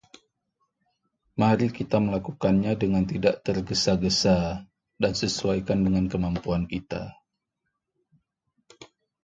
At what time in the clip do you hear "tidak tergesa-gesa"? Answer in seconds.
3.11-4.37